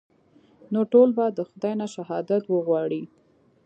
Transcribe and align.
نو 0.73 0.79
ټول 0.91 1.09
به 1.17 1.25
د 1.29 1.39
خداى 1.49 1.73
نه 1.81 1.87
شهادت 1.95 2.43
وغواړئ. 2.47 3.03